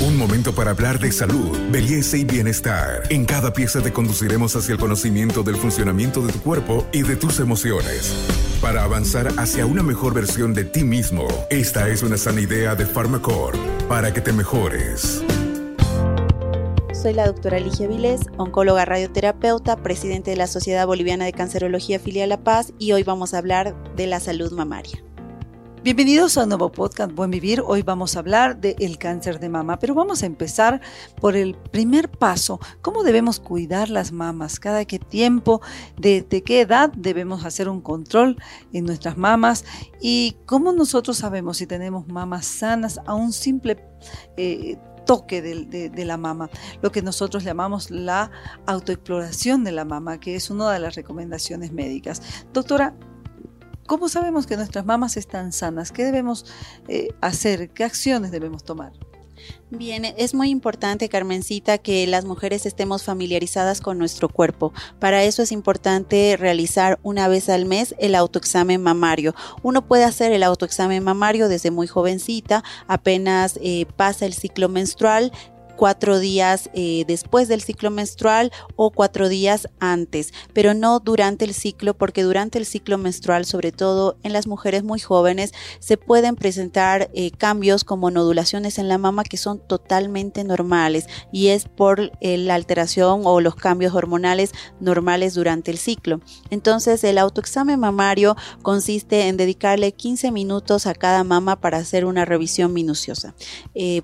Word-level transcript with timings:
Un 0.00 0.18
momento 0.18 0.52
para 0.52 0.72
hablar 0.72 0.98
de 0.98 1.12
salud, 1.12 1.56
belleza 1.70 2.16
y 2.16 2.24
bienestar. 2.24 3.04
En 3.10 3.24
cada 3.24 3.52
pieza 3.52 3.80
te 3.80 3.92
conduciremos 3.92 4.56
hacia 4.56 4.72
el 4.72 4.78
conocimiento 4.78 5.44
del 5.44 5.56
funcionamiento 5.56 6.20
de 6.20 6.32
tu 6.32 6.40
cuerpo 6.40 6.84
y 6.92 7.02
de 7.02 7.14
tus 7.14 7.38
emociones. 7.38 8.12
Para 8.60 8.82
avanzar 8.82 9.28
hacia 9.38 9.66
una 9.66 9.84
mejor 9.84 10.12
versión 10.12 10.52
de 10.52 10.64
ti 10.64 10.82
mismo, 10.82 11.28
esta 11.48 11.88
es 11.88 12.02
una 12.02 12.16
sana 12.16 12.40
idea 12.40 12.74
de 12.74 12.86
Pharmacore 12.86 13.56
para 13.88 14.12
que 14.12 14.20
te 14.20 14.32
mejores. 14.32 15.22
Soy 16.92 17.14
la 17.14 17.26
doctora 17.26 17.60
Ligia 17.60 17.86
Vilés, 17.86 18.22
oncóloga 18.36 18.84
radioterapeuta, 18.84 19.76
presidente 19.76 20.32
de 20.32 20.36
la 20.36 20.48
Sociedad 20.48 20.86
Boliviana 20.86 21.24
de 21.24 21.32
Cancerología 21.32 22.00
Filial 22.00 22.30
La 22.30 22.42
Paz 22.42 22.72
y 22.80 22.92
hoy 22.92 23.04
vamos 23.04 23.32
a 23.32 23.38
hablar 23.38 23.76
de 23.94 24.08
la 24.08 24.18
salud 24.18 24.50
mamaria. 24.52 25.04
Bienvenidos 25.84 26.38
a 26.38 26.44
un 26.44 26.48
nuevo 26.48 26.72
podcast 26.72 27.12
Buen 27.12 27.30
Vivir. 27.30 27.60
Hoy 27.60 27.82
vamos 27.82 28.16
a 28.16 28.20
hablar 28.20 28.58
del 28.58 28.96
cáncer 28.96 29.38
de 29.38 29.50
mama, 29.50 29.78
pero 29.78 29.94
vamos 29.94 30.22
a 30.22 30.26
empezar 30.26 30.80
por 31.20 31.36
el 31.36 31.54
primer 31.54 32.10
paso. 32.10 32.58
¿Cómo 32.80 33.02
debemos 33.02 33.38
cuidar 33.38 33.90
las 33.90 34.10
mamas? 34.10 34.58
¿Cada 34.58 34.86
qué 34.86 34.98
tiempo? 34.98 35.60
¿De, 35.98 36.24
qué 36.24 36.62
edad 36.62 36.90
debemos 36.96 37.44
hacer 37.44 37.68
un 37.68 37.82
control 37.82 38.38
en 38.72 38.86
nuestras 38.86 39.18
mamas? 39.18 39.66
¿Y 40.00 40.38
cómo 40.46 40.72
nosotros 40.72 41.18
sabemos 41.18 41.58
si 41.58 41.66
tenemos 41.66 42.08
mamas 42.08 42.46
sanas 42.46 42.98
a 43.04 43.12
un 43.12 43.34
simple... 43.34 43.84
Eh, 44.38 44.78
toque 45.04 45.42
de, 45.42 45.90
de, 45.90 46.04
la 46.06 46.16
mama, 46.16 46.48
lo 46.80 46.90
que 46.90 47.02
nosotros 47.02 47.44
llamamos 47.44 47.90
la 47.90 48.30
autoexploración 48.64 49.62
de 49.62 49.70
la 49.70 49.84
mama, 49.84 50.18
que 50.18 50.34
es 50.34 50.48
una 50.48 50.72
de 50.72 50.78
las 50.78 50.94
recomendaciones 50.94 51.72
médicas. 51.72 52.22
Doctora, 52.54 52.94
¿Cómo 53.86 54.08
sabemos 54.08 54.46
que 54.46 54.56
nuestras 54.56 54.86
mamas 54.86 55.16
están 55.16 55.52
sanas? 55.52 55.92
¿Qué 55.92 56.04
debemos 56.04 56.46
eh, 56.88 57.08
hacer? 57.20 57.70
¿Qué 57.70 57.84
acciones 57.84 58.30
debemos 58.30 58.64
tomar? 58.64 58.92
Bien, 59.70 60.04
es 60.04 60.34
muy 60.34 60.50
importante, 60.50 61.08
Carmencita, 61.08 61.78
que 61.78 62.06
las 62.06 62.24
mujeres 62.24 62.64
estemos 62.64 63.02
familiarizadas 63.02 63.80
con 63.80 63.98
nuestro 63.98 64.28
cuerpo. 64.28 64.72
Para 65.00 65.24
eso 65.24 65.42
es 65.42 65.52
importante 65.52 66.36
realizar 66.38 66.98
una 67.02 67.28
vez 67.28 67.48
al 67.48 67.66
mes 67.66 67.94
el 67.98 68.14
autoexamen 68.14 68.82
mamario. 68.82 69.34
Uno 69.62 69.86
puede 69.86 70.04
hacer 70.04 70.32
el 70.32 70.44
autoexamen 70.44 71.02
mamario 71.02 71.48
desde 71.48 71.70
muy 71.70 71.86
jovencita, 71.86 72.62
apenas 72.86 73.58
eh, 73.62 73.86
pasa 73.96 74.26
el 74.26 74.34
ciclo 74.34 74.68
menstrual, 74.68 75.32
cuatro 75.76 76.18
días 76.18 76.70
eh, 76.74 77.04
después 77.06 77.48
del 77.48 77.60
ciclo 77.60 77.90
menstrual 77.90 78.52
o 78.76 78.90
cuatro 78.90 79.28
días 79.28 79.68
antes, 79.80 80.32
pero 80.52 80.74
no 80.74 81.00
durante 81.00 81.44
el 81.44 81.54
ciclo, 81.54 81.94
porque 81.94 82.22
durante 82.22 82.58
el 82.58 82.66
ciclo 82.66 82.98
menstrual, 82.98 83.44
sobre 83.44 83.72
todo 83.72 84.16
en 84.22 84.32
las 84.32 84.46
mujeres 84.46 84.84
muy 84.84 85.00
jóvenes, 85.00 85.52
se 85.80 85.96
pueden 85.96 86.36
presentar 86.36 87.10
eh, 87.14 87.30
cambios 87.30 87.84
como 87.84 88.10
nodulaciones 88.10 88.78
en 88.78 88.88
la 88.88 88.98
mama 88.98 89.24
que 89.24 89.36
son 89.36 89.58
totalmente 89.58 90.44
normales 90.44 91.06
y 91.32 91.48
es 91.48 91.66
por 91.66 92.12
eh, 92.20 92.36
la 92.38 92.54
alteración 92.54 93.22
o 93.24 93.40
los 93.40 93.54
cambios 93.54 93.94
hormonales 93.94 94.52
normales 94.80 95.34
durante 95.34 95.70
el 95.70 95.78
ciclo. 95.78 96.20
Entonces, 96.50 97.02
el 97.04 97.18
autoexamen 97.18 97.80
mamario 97.80 98.36
consiste 98.62 99.28
en 99.28 99.36
dedicarle 99.36 99.92
15 99.92 100.30
minutos 100.30 100.86
a 100.86 100.94
cada 100.94 101.24
mama 101.24 101.60
para 101.60 101.78
hacer 101.78 102.04
una 102.04 102.24
revisión 102.24 102.72
minuciosa. 102.72 103.34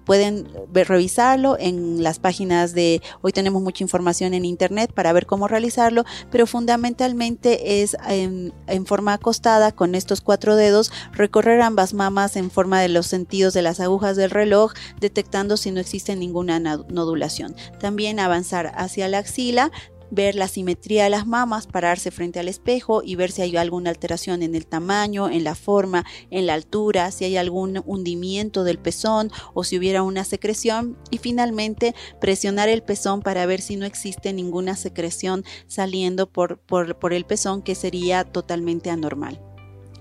pueden 0.05 0.49
revisarlo 0.73 1.57
en 1.61 2.03
las 2.03 2.19
páginas 2.19 2.75
de, 2.75 3.03
hoy 3.23 3.33
tenemos 3.33 3.63
mucha 3.63 3.85
información 3.85 4.35
en 4.35 4.45
internet 4.45 4.93
para 4.93 5.13
ver 5.13 5.27
cómo 5.27 5.49
realizarlo, 5.49 6.05
pero 6.31 6.47
fundamentalmente 6.47 7.83
es 7.83 7.97
en, 8.09 8.53
forma 8.87 9.13
acostada 9.13 9.73
con 9.73 9.95
estos 9.95 10.21
cuatro 10.21 10.57
dedos, 10.57 10.91
recorrer 11.13 11.61
ambas 11.61 11.95
mamas 11.95 12.37
en 12.37 12.51
forma 12.51 12.81
de 12.81 12.89
los 12.89 13.07
sentidos 13.07 13.55
de 13.55 13.63
las 13.63 13.81
agujas 13.81 14.17
del 14.17 14.31
reloj, 14.31 14.73
detectando 15.01 15.57
si 15.57 15.71
no 15.71 15.81
existe 15.81 16.17
ninguna 16.17 16.59
nodulación. 16.59 17.55
También 17.79 18.19
avanzar 18.21 18.73
hacia 18.75 19.09
la 19.09 19.19
axila, 19.19 19.71
ver 20.11 20.35
la 20.35 20.49
simetría 20.49 21.05
de 21.05 21.11
las 21.11 21.27
mamas, 21.27 21.67
pararse 21.67 22.11
frente 22.11 22.41
al 22.41 22.49
espejo 22.49 23.03
y 23.05 23.15
ver 23.15 23.31
si 23.31 23.43
hay 23.43 23.57
alguna 23.57 23.91
alteración 23.91 24.43
en 24.43 24.55
el 24.55 24.67
tamaño, 24.67 25.29
en 25.29 25.45
la 25.45 25.55
forma, 25.55 26.05
en 26.31 26.47
la 26.47 26.55
altura, 26.55 27.11
si 27.11 27.25
hay 27.25 27.37
algún 27.37 27.83
hundimiento 27.87 28.65
del 28.65 28.79
pezón 28.79 29.31
o 29.55 29.65
si 29.65 29.79
hubiera 29.79 30.03
una 30.03 30.25
secreción 30.25 30.99
y 31.11 31.19
finalmente 31.19 31.95
presionar 32.21 32.69
el 32.69 32.83
pezón 32.83 33.23
para 33.23 33.47
ver 33.47 33.61
si 33.61 33.77
no 33.77 33.87
existe 33.87 34.33
ninguna 34.33 34.77
secreción 34.77 35.45
saliendo 35.67 36.31
por, 36.31 36.59
por, 36.59 36.99
por 36.99 37.13
el 37.13 37.25
pezón 37.25 37.63
que 37.63 37.75
sería 37.75 38.25
totalmente 38.25 38.91
anormal. 38.91 39.50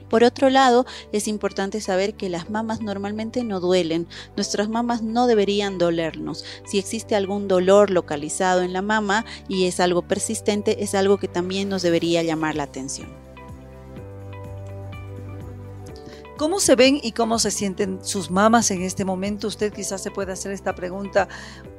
Por 0.09 0.24
otro 0.24 0.50
lado, 0.50 0.86
es 1.12 1.28
importante 1.28 1.81
saber 1.81 2.16
que 2.16 2.30
las 2.30 2.50
mamas 2.50 2.81
normalmente 2.81 3.44
no 3.44 3.59
duelen. 3.59 4.08
Nuestras 4.36 4.70
mamas 4.70 5.02
no 5.02 5.28
deberían 5.28 5.78
dolernos. 5.78 6.44
Si 6.66 6.80
existe 6.80 7.16
algún 7.16 7.47
dolor 7.47 7.92
localizado 7.92 8.62
en 8.62 8.74
la 8.74 8.81
mama 8.81 9.25
y 9.47 9.66
es 9.66 9.80
algo 9.80 10.02
persistente, 10.02 10.84
es 10.84 10.96
algo 10.96 11.18
que 11.18 11.28
también 11.28 11.70
nos 11.70 11.81
debería 11.81 12.24
llamar 12.24 12.56
la 12.56 12.64
atención. 12.64 13.28
¿Cómo 16.40 16.62
se 16.62 16.78
ven 16.78 17.02
y 17.04 17.12
cómo 17.12 17.38
se 17.38 17.52
sienten 17.52 18.00
sus 18.02 18.32
mamas 18.32 18.72
en 18.72 18.82
este 18.82 19.04
momento? 19.04 19.50
Usted 19.50 19.74
quizás 19.74 20.02
se 20.02 20.10
pueda 20.10 20.32
hacer 20.32 20.54
esta 20.54 20.74
pregunta 20.74 21.28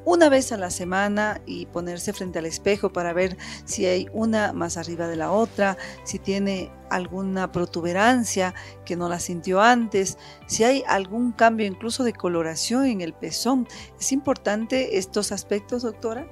una 0.05 0.29
vez 0.29 0.53
a 0.53 0.59
la 0.59 0.69
semana 0.69 1.41
y 1.47 1.65
ponerse 1.65 2.13
frente 2.13 2.41
al 2.41 2.45
espejo 2.45 2.93
para 2.93 3.15
ver 3.15 3.39
si 3.65 3.87
hay 3.87 4.07
una 4.13 4.53
más 4.53 4.77
arriba 4.77 5.09
de 5.09 5.17
la 5.17 5.33
otra, 5.33 5.79
si 6.05 6.19
tiene 6.19 6.71
alguna 6.91 7.53
protuberancia 7.53 8.55
que 8.85 8.97
no 8.97 9.09
la 9.09 9.19
sintió 9.19 9.63
antes, 9.63 10.19
si 10.47 10.65
hay 10.65 10.85
algún 10.87 11.33
cambio 11.33 11.67
incluso 11.67 12.05
de 12.05 12.13
coloración 12.13 12.85
en 12.85 13.01
el 13.01 13.15
pezón. 13.15 13.67
¿Es 13.99 14.13
importante 14.13 14.99
estos 14.99 15.33
aspectos, 15.33 15.85
doctora? 15.85 16.29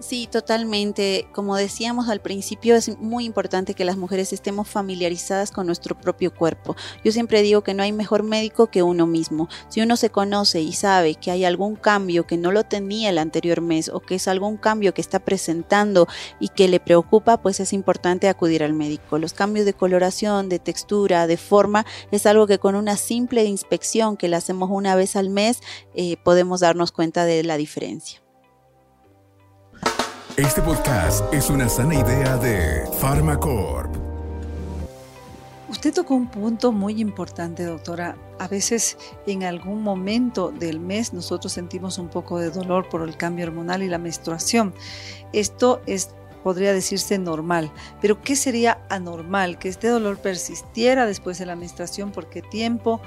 Sí, 0.00 0.26
totalmente. 0.26 1.28
Como 1.34 1.56
decíamos 1.56 2.08
al 2.08 2.22
principio, 2.22 2.74
es 2.74 2.98
muy 2.98 3.26
importante 3.26 3.74
que 3.74 3.84
las 3.84 3.98
mujeres 3.98 4.32
estemos 4.32 4.66
familiarizadas 4.66 5.50
con 5.50 5.66
nuestro 5.66 5.94
propio 5.94 6.34
cuerpo. 6.34 6.74
Yo 7.04 7.12
siempre 7.12 7.42
digo 7.42 7.62
que 7.62 7.74
no 7.74 7.82
hay 7.82 7.92
mejor 7.92 8.22
médico 8.22 8.68
que 8.68 8.82
uno 8.82 9.06
mismo. 9.06 9.50
Si 9.68 9.82
uno 9.82 9.98
se 9.98 10.08
conoce 10.08 10.62
y 10.62 10.72
sabe 10.72 11.16
que 11.16 11.30
hay 11.30 11.44
algún 11.44 11.76
cambio 11.76 12.26
que 12.26 12.38
no 12.38 12.50
lo 12.50 12.64
tenía 12.64 13.10
el 13.10 13.18
anterior 13.18 13.60
mes 13.60 13.90
o 13.90 14.00
que 14.00 14.14
es 14.14 14.26
algún 14.26 14.56
cambio 14.56 14.94
que 14.94 15.02
está 15.02 15.18
presentando 15.18 16.08
y 16.40 16.48
que 16.48 16.68
le 16.68 16.80
preocupa, 16.80 17.42
pues 17.42 17.60
es 17.60 17.74
importante 17.74 18.30
acudir 18.30 18.62
al 18.64 18.72
médico. 18.72 19.18
Los 19.18 19.34
cambios 19.34 19.66
de 19.66 19.74
coloración, 19.74 20.48
de 20.48 20.60
textura, 20.60 21.26
de 21.26 21.36
forma, 21.36 21.84
es 22.10 22.24
algo 22.24 22.46
que 22.46 22.58
con 22.58 22.74
una 22.74 22.96
simple 22.96 23.44
inspección 23.44 24.16
que 24.16 24.28
la 24.28 24.38
hacemos 24.38 24.70
una 24.72 24.94
vez 24.94 25.14
al 25.14 25.28
mes, 25.28 25.58
eh, 25.94 26.16
podemos 26.24 26.60
darnos 26.60 26.90
cuenta 26.90 27.26
de 27.26 27.44
la 27.44 27.58
diferencia. 27.58 28.19
Este 30.40 30.62
podcast 30.62 31.22
es 31.34 31.50
una 31.50 31.68
sana 31.68 31.96
idea 31.96 32.38
de 32.38 32.88
Pharmacorp. 32.98 33.94
Usted 35.68 35.92
tocó 35.92 36.14
un 36.14 36.28
punto 36.28 36.72
muy 36.72 36.98
importante, 36.98 37.64
doctora. 37.64 38.16
A 38.38 38.48
veces 38.48 38.96
en 39.26 39.44
algún 39.44 39.82
momento 39.82 40.50
del 40.50 40.80
mes 40.80 41.12
nosotros 41.12 41.52
sentimos 41.52 41.98
un 41.98 42.08
poco 42.08 42.38
de 42.38 42.48
dolor 42.48 42.88
por 42.88 43.06
el 43.06 43.18
cambio 43.18 43.44
hormonal 43.44 43.82
y 43.82 43.88
la 43.88 43.98
menstruación. 43.98 44.72
Esto 45.34 45.82
es 45.84 46.08
podría 46.42 46.72
decirse 46.72 47.18
normal, 47.18 47.70
pero 48.00 48.22
¿qué 48.22 48.34
sería 48.34 48.78
anormal? 48.88 49.58
Que 49.58 49.68
este 49.68 49.88
dolor 49.88 50.16
persistiera 50.20 51.04
después 51.04 51.38
de 51.38 51.44
la 51.44 51.54
menstruación, 51.54 52.12
¿por 52.12 52.30
qué 52.30 52.40
tiempo? 52.40 53.02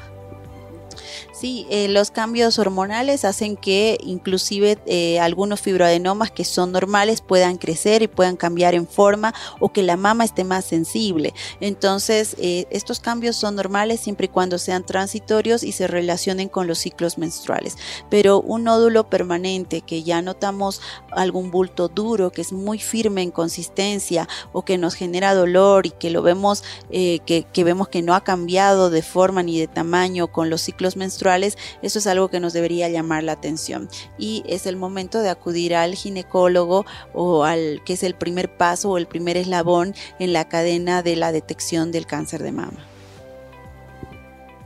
Sí, 1.32 1.66
eh, 1.70 1.88
los 1.88 2.12
cambios 2.12 2.60
hormonales 2.60 3.26
hacen 3.26 3.58
que 3.58 3.98
inclusive 4.04 4.78
eh, 4.86 5.20
algunos 5.20 5.62
fibroadenomas 5.62 6.32
que 6.32 6.46
son 6.46 6.72
normales 6.72 7.22
puedan 7.22 7.58
crecer 7.58 8.02
y 8.02 8.08
puedan 8.08 8.36
cambiar 8.36 8.76
en 8.76 8.88
forma 8.88 9.34
o 9.60 9.70
que 9.70 9.84
la 9.84 9.98
mama 9.98 10.24
esté 10.24 10.44
más 10.44 10.66
sensible. 10.66 11.34
Entonces, 11.60 12.36
eh, 12.40 12.66
estos 12.70 13.00
cambios 13.00 13.36
son 13.36 13.56
normales 13.56 14.00
siempre 14.00 14.26
y 14.26 14.30
cuando 14.30 14.58
sean 14.58 14.86
transitorios 14.86 15.64
y 15.64 15.72
se 15.72 15.88
relacionen 15.88 16.50
con 16.50 16.68
los 16.68 16.80
ciclos 16.80 17.18
menstruales. 17.18 17.78
Pero 18.10 18.42
un 18.42 18.64
nódulo 18.64 19.10
permanente 19.10 19.82
que 19.82 20.04
ya 20.04 20.22
notamos 20.22 20.82
algún 21.12 21.52
bulto 21.52 21.88
duro, 21.88 22.32
que 22.32 22.42
es 22.42 22.54
muy 22.54 22.80
firme 22.80 23.22
en 23.22 23.32
consistencia 23.32 24.28
o 24.52 24.64
que 24.64 24.78
nos 24.78 24.96
genera 24.96 25.34
dolor 25.34 25.88
y 25.88 25.92
que 25.92 26.10
lo 26.10 26.22
vemos, 26.22 26.64
que, 26.92 27.46
que 27.52 27.64
vemos 27.64 27.88
que 27.88 28.02
no 28.02 28.16
ha 28.16 28.24
cambiado 28.24 28.90
de 28.90 29.02
forma 29.02 29.44
ni 29.44 29.60
de 29.60 29.68
tamaño 29.68 30.32
con 30.32 30.50
los 30.50 30.62
ciclos 30.62 30.83
menstruales, 30.98 31.58
eso 31.82 32.00
es 32.00 32.08
algo 32.08 32.30
que 32.30 32.40
nos 32.40 32.54
debería 32.54 32.90
llamar 32.90 33.24
la 33.24 33.32
atención 33.34 33.90
y 34.18 34.44
es 34.48 34.66
el 34.66 34.76
momento 34.76 35.20
de 35.22 35.30
acudir 35.30 35.76
al 35.76 35.96
ginecólogo 35.96 36.86
o 37.14 37.44
al 37.44 37.82
que 37.86 37.94
es 37.94 38.04
el 38.04 38.16
primer 38.16 38.56
paso 38.56 38.92
o 38.92 38.98
el 38.98 39.08
primer 39.08 39.38
eslabón 39.38 39.96
en 40.20 40.34
la 40.34 40.48
cadena 40.48 41.02
de 41.02 41.16
la 41.16 41.32
detección 41.32 41.92
del 41.92 42.06
cáncer 42.06 42.44
de 42.44 42.52
mama. 42.52 42.86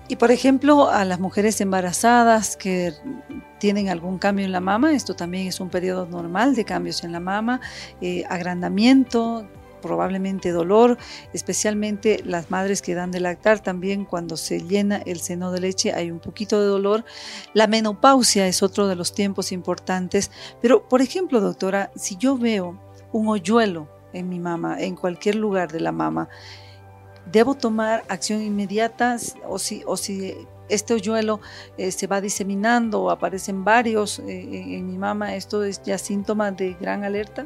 Y 0.10 0.16
por 0.16 0.32
ejemplo, 0.32 0.90
a 0.90 1.04
las 1.04 1.20
mujeres 1.20 1.60
embarazadas 1.60 2.56
que 2.56 2.94
tienen 3.60 3.90
algún 3.90 4.20
cambio 4.20 4.46
en 4.46 4.54
la 4.54 4.62
mama, 4.62 4.94
esto 4.94 5.16
también 5.16 5.48
es 5.48 5.60
un 5.60 5.70
periodo 5.70 6.06
normal 6.06 6.56
de 6.56 6.64
cambios 6.64 7.04
en 7.04 7.12
la 7.12 7.20
mama, 7.20 7.60
eh, 8.00 8.24
agrandamiento, 8.30 9.48
probablemente 9.82 10.52
dolor, 10.52 10.98
especialmente 11.34 12.22
las 12.26 12.52
madres 12.52 12.82
que 12.82 12.96
dan 12.96 13.12
de 13.12 13.20
lactar, 13.20 13.62
también 13.62 14.06
cuando 14.06 14.38
se 14.38 14.62
llena 14.62 14.98
el 15.06 15.20
seno 15.20 15.52
de 15.52 15.62
leche 15.62 15.94
hay 15.94 16.12
un 16.12 16.20
poquito 16.20 16.60
de 16.60 16.68
dolor. 16.68 17.06
La 17.54 17.68
menopausia 17.68 18.48
es 18.48 18.64
otro 18.64 18.88
de 18.88 18.96
los 18.96 19.14
tiempos 19.14 19.52
importantes, 19.52 20.32
pero 20.62 20.88
por 20.88 21.02
ejemplo, 21.02 21.42
doctora, 21.42 21.92
si 21.96 22.18
yo 22.18 22.38
veo 22.38 22.80
un 23.12 23.28
hoyuelo 23.28 23.90
en 24.14 24.30
mi 24.30 24.40
mama, 24.40 24.80
en 24.80 24.96
cualquier 24.96 25.36
lugar 25.36 25.72
de 25.72 25.80
la 25.80 25.92
mama, 25.92 26.30
¿debo 27.32 27.56
tomar 27.56 28.04
acción 28.10 28.42
inmediata 28.42 29.18
o 29.48 29.60
si, 29.60 29.84
o 29.86 29.98
si 29.98 30.36
este 30.70 30.94
hoyuelo 30.94 31.40
eh, 31.78 31.92
se 31.92 32.08
va 32.08 32.22
diseminando 32.22 33.04
o 33.04 33.10
aparecen 33.10 33.64
varios 33.64 34.20
eh, 34.20 34.78
en 34.78 34.88
mi 34.88 34.98
mama, 34.98 35.36
¿esto 35.36 35.64
es 35.64 35.82
ya 35.84 35.98
síntoma 35.98 36.52
de 36.52 36.74
gran 36.74 37.04
alerta? 37.04 37.46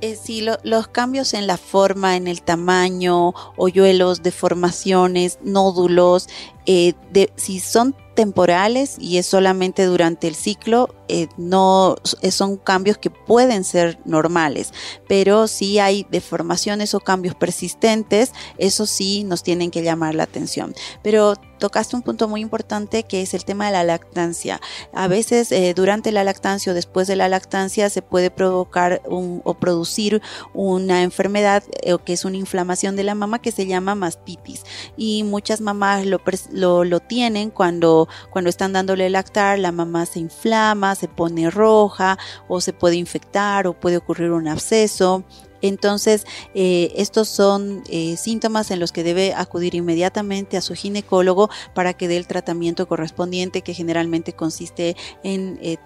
Eh, 0.00 0.16
sí, 0.16 0.46
los 0.62 0.88
cambios 0.88 1.34
en 1.34 1.46
la 1.46 1.56
forma, 1.56 2.16
en 2.16 2.28
el 2.28 2.42
tamaño, 2.42 3.34
hoyuelos, 3.56 4.22
deformaciones, 4.22 5.38
nódulos, 5.42 6.28
de, 6.66 7.32
si 7.36 7.60
son 7.60 7.96
temporales 8.18 8.96
y 8.98 9.18
es 9.18 9.26
solamente 9.26 9.84
durante 9.84 10.26
el 10.26 10.34
ciclo, 10.34 10.92
eh, 11.06 11.28
no 11.36 11.94
eh, 12.20 12.32
son 12.32 12.56
cambios 12.56 12.98
que 12.98 13.10
pueden 13.10 13.62
ser 13.62 14.00
normales, 14.04 14.72
pero 15.06 15.46
si 15.46 15.78
hay 15.78 16.04
deformaciones 16.10 16.94
o 16.94 17.00
cambios 17.00 17.36
persistentes, 17.36 18.32
eso 18.58 18.86
sí 18.86 19.22
nos 19.22 19.44
tienen 19.44 19.70
que 19.70 19.84
llamar 19.84 20.16
la 20.16 20.24
atención. 20.24 20.74
Pero 21.04 21.34
tocaste 21.58 21.96
un 21.96 22.02
punto 22.02 22.28
muy 22.28 22.40
importante 22.40 23.04
que 23.04 23.22
es 23.22 23.34
el 23.34 23.44
tema 23.44 23.66
de 23.66 23.72
la 23.72 23.84
lactancia. 23.84 24.60
A 24.92 25.08
veces 25.08 25.50
eh, 25.50 25.72
durante 25.74 26.12
la 26.12 26.24
lactancia 26.24 26.72
o 26.72 26.74
después 26.74 27.08
de 27.08 27.16
la 27.16 27.28
lactancia 27.28 27.90
se 27.90 28.02
puede 28.02 28.30
provocar 28.30 29.00
o 29.08 29.54
producir 29.54 30.22
una 30.54 31.02
enfermedad 31.02 31.62
que 32.04 32.12
es 32.12 32.24
una 32.24 32.36
inflamación 32.36 32.96
de 32.96 33.04
la 33.04 33.14
mama 33.14 33.40
que 33.40 33.50
se 33.50 33.66
llama 33.66 33.94
mastitis 33.94 34.64
y 34.96 35.24
muchas 35.24 35.60
mamás 35.60 36.06
lo, 36.06 36.20
lo, 36.52 36.84
lo 36.84 37.00
tienen 37.00 37.50
cuando 37.50 38.07
cuando 38.30 38.50
están 38.50 38.72
dándole 38.72 39.10
lactar, 39.10 39.58
la 39.58 39.72
mamá 39.72 40.06
se 40.06 40.20
inflama, 40.20 40.94
se 40.94 41.08
pone 41.08 41.50
roja 41.50 42.18
o 42.48 42.60
se 42.60 42.72
puede 42.72 42.96
infectar 42.96 43.66
o 43.66 43.74
puede 43.74 43.96
ocurrir 43.96 44.30
un 44.30 44.48
absceso 44.48 45.24
entonces, 45.62 46.26
eh, 46.54 46.92
estos 46.96 47.28
son 47.28 47.82
eh, 47.88 48.16
síntomas 48.16 48.70
en 48.70 48.80
los 48.80 48.92
que 48.92 49.02
debe 49.02 49.34
acudir 49.34 49.74
inmediatamente 49.74 50.56
a 50.56 50.60
su 50.60 50.74
ginecólogo 50.74 51.50
para 51.74 51.94
que 51.94 52.08
dé 52.08 52.16
el 52.16 52.26
tratamiento 52.26 52.86
correspondiente 52.86 53.62
que 53.62 53.74
generalmente 53.74 54.32
consiste 54.32 54.96
en 55.22 55.58
eh, 55.62 55.76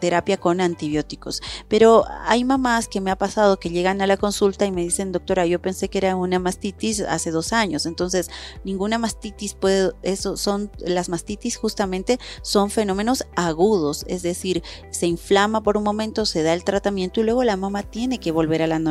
terapia 0.00 0.36
con 0.36 0.60
antibióticos. 0.60 1.40
Pero 1.68 2.04
hay 2.24 2.44
mamás 2.44 2.88
que 2.88 3.00
me 3.00 3.10
ha 3.10 3.16
pasado 3.16 3.58
que 3.58 3.70
llegan 3.70 4.02
a 4.02 4.06
la 4.06 4.16
consulta 4.16 4.66
y 4.66 4.70
me 4.70 4.82
dicen, 4.82 5.12
doctora, 5.12 5.46
yo 5.46 5.60
pensé 5.60 5.88
que 5.88 5.98
era 5.98 6.16
una 6.16 6.38
mastitis 6.38 7.00
hace 7.00 7.30
dos 7.30 7.52
años. 7.52 7.86
Entonces, 7.86 8.30
ninguna 8.64 8.98
mastitis 8.98 9.54
puede, 9.54 9.92
eso 10.02 10.36
son, 10.36 10.70
las 10.78 11.08
mastitis 11.08 11.56
justamente 11.56 12.18
son 12.42 12.70
fenómenos 12.70 13.24
agudos, 13.36 14.04
es 14.08 14.22
decir, 14.22 14.62
se 14.90 15.06
inflama 15.06 15.62
por 15.62 15.76
un 15.76 15.84
momento, 15.84 16.26
se 16.26 16.42
da 16.42 16.52
el 16.52 16.64
tratamiento 16.64 17.20
y 17.20 17.24
luego 17.24 17.44
la 17.44 17.56
mamá 17.56 17.82
tiene 17.82 18.18
que 18.18 18.32
volver 18.32 18.62
a 18.62 18.66
la 18.66 18.78
normalidad. 18.78 18.89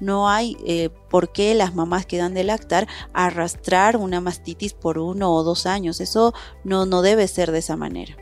No 0.00 0.28
hay 0.28 0.56
eh, 0.66 0.90
por 1.10 1.32
qué 1.32 1.54
las 1.54 1.74
mamás 1.74 2.06
que 2.06 2.18
dan 2.18 2.34
de 2.34 2.44
lactar 2.44 2.86
arrastrar 3.12 3.96
una 3.96 4.20
mastitis 4.20 4.74
por 4.74 4.98
uno 4.98 5.32
o 5.32 5.42
dos 5.42 5.66
años. 5.66 6.00
Eso 6.00 6.34
no, 6.64 6.86
no 6.86 7.02
debe 7.02 7.28
ser 7.28 7.52
de 7.52 7.58
esa 7.58 7.76
manera. 7.76 8.16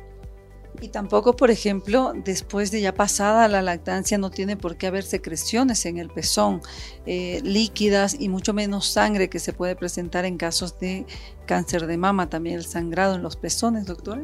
Y 0.80 0.88
tampoco, 0.88 1.36
por 1.36 1.50
ejemplo, 1.50 2.12
después 2.14 2.70
de 2.70 2.80
ya 2.80 2.92
pasada 2.92 3.46
la 3.48 3.62
lactancia 3.62 4.18
no 4.18 4.30
tiene 4.30 4.56
por 4.56 4.76
qué 4.76 4.88
haber 4.88 5.04
secreciones 5.04 5.86
en 5.86 5.98
el 5.98 6.10
pezón 6.10 6.62
eh, 7.06 7.40
líquidas 7.44 8.16
y 8.18 8.28
mucho 8.28 8.52
menos 8.52 8.86
sangre 8.88 9.30
que 9.30 9.38
se 9.38 9.52
puede 9.52 9.76
presentar 9.76 10.24
en 10.24 10.36
casos 10.36 10.78
de 10.80 11.06
cáncer 11.44 11.86
de 11.86 11.96
mama, 11.96 12.28
también 12.28 12.56
el 12.56 12.64
sangrado 12.64 13.14
en 13.14 13.22
los 13.22 13.36
pezones, 13.36 13.86
doctora. 13.86 14.22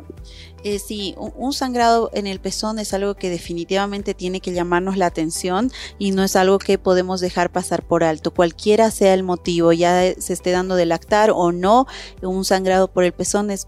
Eh, 0.62 0.78
sí, 0.78 1.14
un, 1.16 1.52
sangrado 1.52 2.10
en 2.12 2.26
el 2.26 2.38
pezón 2.38 2.78
es 2.78 2.92
algo 2.92 3.14
que 3.14 3.30
definitivamente 3.30 4.12
tiene 4.12 4.40
que 4.40 4.52
llamarnos 4.52 4.96
la 4.96 5.06
atención 5.06 5.72
y 5.98 6.10
no 6.10 6.22
es 6.22 6.36
algo 6.36 6.58
que 6.58 6.78
podemos 6.78 7.20
dejar 7.20 7.50
pasar 7.50 7.82
por 7.82 8.04
alto. 8.04 8.32
Cualquiera 8.32 8.90
sea 8.90 9.14
el 9.14 9.22
motivo, 9.22 9.72
ya 9.72 10.12
se 10.18 10.32
esté 10.32 10.50
dando 10.50 10.74
de 10.76 10.86
lactar 10.86 11.30
o 11.30 11.52
no, 11.52 11.86
un 12.22 12.44
sangrado 12.44 12.88
por 12.88 13.04
el 13.04 13.12
pezón 13.12 13.50
es, 13.50 13.66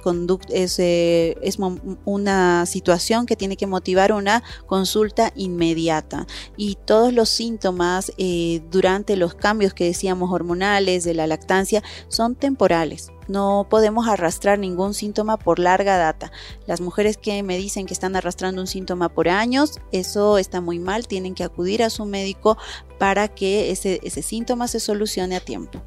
es, 0.50 0.78
eh, 0.78 1.36
es 1.42 1.58
una 2.04 2.66
situación 2.66 3.26
que 3.26 3.36
tiene 3.36 3.56
que 3.56 3.66
motivar 3.66 4.12
una 4.12 4.42
consulta 4.66 5.32
inmediata. 5.34 6.26
Y 6.56 6.76
todos 6.84 7.12
los 7.12 7.28
síntomas 7.28 8.12
eh, 8.18 8.62
durante 8.70 9.16
los 9.16 9.34
cambios 9.34 9.72
que 9.74 9.84
decíamos 9.84 10.30
hormonales 10.30 11.04
de 11.04 11.14
la 11.14 11.26
lactancia 11.26 11.82
son 12.08 12.34
temporales 12.34 13.10
no 13.32 13.66
podemos 13.68 14.06
arrastrar 14.06 14.58
ningún 14.58 14.94
síntoma 14.94 15.38
por 15.38 15.58
larga 15.58 15.96
data. 15.96 16.30
Las 16.66 16.80
mujeres 16.80 17.16
que 17.16 17.42
me 17.42 17.56
dicen 17.56 17.86
que 17.86 17.94
están 17.94 18.14
arrastrando 18.14 18.60
un 18.60 18.66
síntoma 18.66 19.08
por 19.08 19.28
años, 19.28 19.80
eso 19.90 20.38
está 20.38 20.60
muy 20.60 20.78
mal, 20.78 21.08
tienen 21.08 21.34
que 21.34 21.44
acudir 21.44 21.82
a 21.82 21.90
su 21.90 22.04
médico 22.04 22.58
para 22.98 23.28
que 23.28 23.70
ese, 23.70 24.00
ese 24.04 24.22
síntoma 24.22 24.68
se 24.68 24.78
solucione 24.78 25.34
a 25.34 25.40
tiempo. 25.40 25.82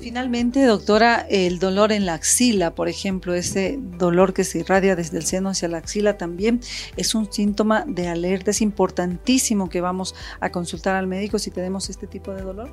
Finalmente, 0.00 0.64
doctora, 0.64 1.26
el 1.28 1.58
dolor 1.58 1.92
en 1.92 2.06
la 2.06 2.14
axila, 2.14 2.74
por 2.74 2.88
ejemplo, 2.88 3.34
ese 3.34 3.78
dolor 3.78 4.32
que 4.32 4.44
se 4.44 4.60
irradia 4.60 4.96
desde 4.96 5.18
el 5.18 5.26
seno 5.26 5.50
hacia 5.50 5.68
la 5.68 5.76
axila 5.76 6.16
también 6.16 6.60
es 6.96 7.14
un 7.14 7.30
síntoma 7.30 7.84
de 7.86 8.08
alerta. 8.08 8.50
Es 8.50 8.62
importantísimo 8.62 9.68
que 9.68 9.82
vamos 9.82 10.14
a 10.40 10.50
consultar 10.50 10.96
al 10.96 11.06
médico 11.06 11.38
si 11.38 11.50
tenemos 11.50 11.90
este 11.90 12.06
tipo 12.06 12.32
de 12.32 12.40
dolor. 12.40 12.70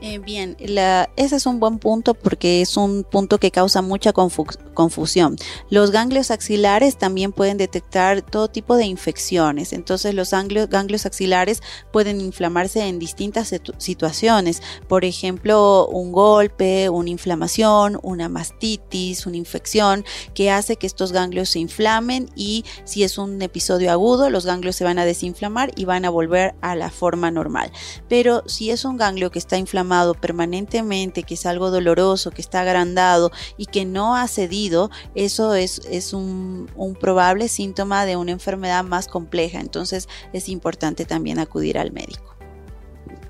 Eh, 0.00 0.18
bien, 0.18 0.56
ese 0.58 1.36
es 1.36 1.46
un 1.46 1.60
buen 1.60 1.78
punto 1.78 2.14
porque 2.14 2.60
es 2.60 2.76
un 2.76 3.04
punto 3.04 3.38
que 3.38 3.52
causa 3.52 3.82
mucha 3.82 4.12
confusión. 4.12 5.36
Los 5.70 5.92
ganglios 5.92 6.32
axilares 6.32 6.96
también 6.96 7.32
pueden 7.32 7.56
detectar 7.56 8.22
todo 8.22 8.48
tipo 8.48 8.76
de 8.76 8.84
infecciones. 8.84 9.72
Entonces, 9.72 10.14
los 10.14 10.30
ganglios, 10.30 11.06
axilares 11.06 11.62
pueden 11.92 12.20
inflamarse 12.20 12.86
en 12.86 12.98
distintas 12.98 13.54
situaciones. 13.78 14.60
Por 14.88 15.04
ejemplo, 15.04 15.86
un 15.86 16.10
una 16.58 17.10
inflamación, 17.10 17.98
una 18.02 18.28
mastitis, 18.28 19.26
una 19.26 19.36
infección 19.36 20.04
que 20.34 20.50
hace 20.50 20.76
que 20.76 20.86
estos 20.86 21.10
ganglios 21.10 21.48
se 21.48 21.58
inflamen 21.58 22.30
y 22.36 22.64
si 22.84 23.02
es 23.02 23.18
un 23.18 23.42
episodio 23.42 23.90
agudo, 23.90 24.30
los 24.30 24.46
ganglios 24.46 24.76
se 24.76 24.84
van 24.84 24.98
a 24.98 25.04
desinflamar 25.04 25.72
y 25.76 25.86
van 25.86 26.04
a 26.04 26.10
volver 26.10 26.54
a 26.60 26.76
la 26.76 26.90
forma 26.90 27.30
normal. 27.30 27.72
Pero 28.08 28.44
si 28.46 28.70
es 28.70 28.84
un 28.84 28.96
ganglio 28.96 29.30
que 29.30 29.40
está 29.40 29.56
inflamado 29.56 30.14
permanentemente, 30.14 31.24
que 31.24 31.34
es 31.34 31.46
algo 31.46 31.70
doloroso, 31.70 32.30
que 32.30 32.42
está 32.42 32.60
agrandado 32.60 33.32
y 33.56 33.66
que 33.66 33.84
no 33.84 34.14
ha 34.14 34.28
cedido, 34.28 34.90
eso 35.14 35.54
es, 35.54 35.80
es 35.90 36.12
un 36.12 36.68
probable 37.00 37.48
síntoma 37.48 38.06
de 38.06 38.16
una 38.16 38.32
enfermedad 38.32 38.84
más 38.84 39.08
compleja. 39.08 39.60
Entonces 39.60 40.08
es 40.32 40.48
importante 40.48 41.04
también 41.04 41.38
acudir 41.38 41.78
al 41.78 41.92
médico. 41.92 42.31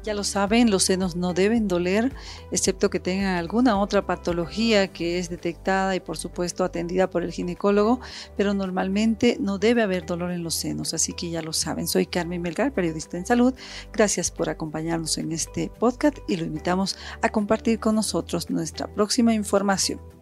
Ya 0.02 0.14
lo 0.14 0.24
saben, 0.24 0.70
los 0.70 0.82
senos 0.82 1.14
no 1.14 1.32
deben 1.32 1.68
doler, 1.68 2.12
excepto 2.50 2.90
que 2.90 2.98
tengan 2.98 3.36
alguna 3.36 3.78
otra 3.78 4.04
patología 4.04 4.88
que 4.88 5.18
es 5.18 5.30
detectada 5.30 5.94
y 5.94 6.00
por 6.00 6.16
supuesto 6.16 6.64
atendida 6.64 7.08
por 7.08 7.22
el 7.22 7.32
ginecólogo, 7.32 8.00
pero 8.36 8.52
normalmente 8.52 9.36
no 9.40 9.58
debe 9.58 9.82
haber 9.82 10.04
dolor 10.04 10.32
en 10.32 10.42
los 10.42 10.54
senos, 10.54 10.92
así 10.92 11.12
que 11.12 11.30
ya 11.30 11.40
lo 11.40 11.52
saben. 11.52 11.86
Soy 11.86 12.06
Carmen 12.06 12.42
Melgar, 12.42 12.72
periodista 12.72 13.16
en 13.16 13.26
salud. 13.26 13.54
Gracias 13.92 14.30
por 14.30 14.48
acompañarnos 14.48 15.18
en 15.18 15.30
este 15.30 15.70
podcast 15.78 16.18
y 16.28 16.36
lo 16.36 16.44
invitamos 16.46 16.96
a 17.20 17.28
compartir 17.28 17.78
con 17.78 17.94
nosotros 17.94 18.50
nuestra 18.50 18.92
próxima 18.92 19.34
información. 19.34 20.21